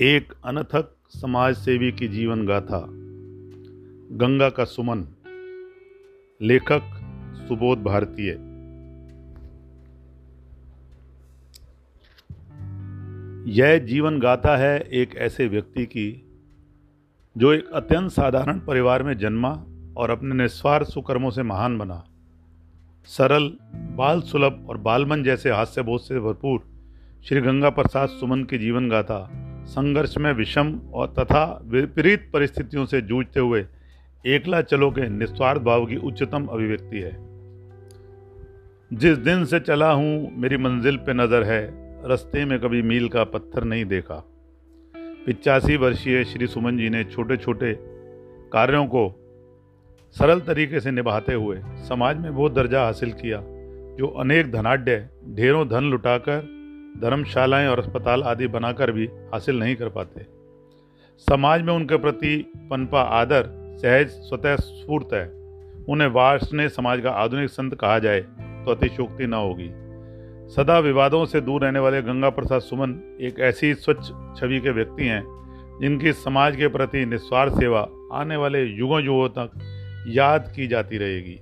[0.00, 2.86] एक अनथक समाज सेवी की जीवन गाथा।
[4.16, 5.04] गंगा का सुमन।
[6.42, 6.82] लेखक
[7.48, 8.30] सुबोध भारतीय।
[13.60, 16.30] यह जीवन गाथा है एक ऐसे व्यक्ति की,
[17.38, 19.64] जो एक अत्यंत साधारण परिवार में जन्मा
[19.96, 22.04] और अपने निस्वार्थ सुकर्मों से महान बना।
[23.04, 26.62] सरल बाल सुलभ और बालमन जैसे हास्य बोध से भरपूर
[27.24, 33.00] श्री गंगा प्रसाद सुमन की जीवन गाथा संघर्ष में विषम और तथा विपरीत परिस्थितियों से
[33.00, 33.64] जूझते हुए
[34.24, 37.16] एकला चलो के निस्वार्थ भाव की उच्चतम अभिव्यक्ति है।
[38.90, 43.24] जिस दिन से चला हूँ, मेरी मंजिल पे नज़र है। रस्ते में कभी मील का
[43.24, 44.22] पत्थर नहीं देखा।
[45.26, 47.74] पिचासी वर्षीय श्री सुमन जी ने छोटे छोटे
[48.52, 49.08] कार्यों को
[50.16, 53.40] सरल तरीके से निभाते हुए समाज में वो दर्जा हासिल किया,
[53.96, 54.88] जो अनेक धनाढ़,
[55.34, 56.54] ढेरों धन लुटाकर
[57.00, 60.26] धर्मशालाएँ और अस्पताल आदि बनाकर भी हासिल नहीं कर पाते।
[61.28, 62.36] समाज में उनके प्रति
[62.70, 63.48] पनपा आदर
[63.82, 65.26] सहज, स्वतः स्फूर्त है।
[65.88, 69.70] उन्हें वार्षने समाज का आधुनिक संत कहा जाए तो अतिशोक्ति न होगी।
[70.54, 74.02] सदा विवादों से दूर रहने वाले गंगा प्रसाद सुमन एक ऐसी स्वच्छ
[74.40, 75.22] छवि के व्यक्ति हैं,
[75.80, 81.38] जिनकी समाज के प्रति निस्वार्थ सेवा आने वाले युगों युगों तक याद की जाती रहेगी।